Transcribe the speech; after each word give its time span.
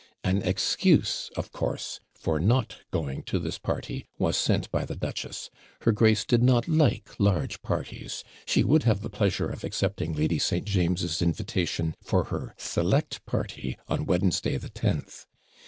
An 0.23 0.41
excuse, 0.41 1.29
of 1.35 1.51
course, 1.51 1.99
for 2.15 2.39
not 2.39 2.77
going 2.89 3.21
to 3.25 3.37
this 3.37 3.59
party 3.59 4.07
was 4.17 4.35
sent 4.35 4.71
by 4.71 4.83
the 4.83 4.95
duchess 4.95 5.51
her 5.81 5.91
grace 5.91 6.25
did 6.25 6.41
not 6.41 6.67
like 6.67 7.15
large 7.19 7.61
parties 7.61 8.23
she 8.47 8.63
would 8.63 8.81
have 8.81 9.03
the 9.03 9.11
pleasure 9.11 9.47
of 9.51 9.63
accepting 9.63 10.13
Lady 10.13 10.39
St. 10.39 10.65
James's 10.65 11.21
invitation 11.21 11.93
for 12.01 12.23
her 12.33 12.55
select 12.57 13.23
party 13.27 13.77
on 13.87 14.07
Wednesday 14.07 14.57
the 14.57 14.71
10th. 14.71 15.27